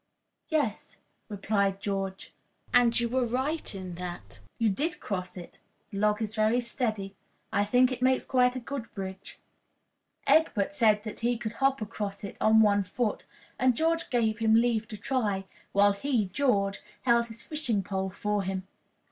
[0.49, 0.97] "Yes,"
[1.29, 2.33] replied George,
[2.73, 4.39] "and you were right in that.
[4.57, 5.59] You did cross it.
[5.91, 7.15] The log is very steady.
[7.53, 9.37] I think it makes quite a good bridge."
[10.25, 13.27] Egbert said he could hop across it on one foot,
[13.59, 18.41] and George gave him leave to try, while he, George, held his fishing pole for
[18.41, 18.67] him.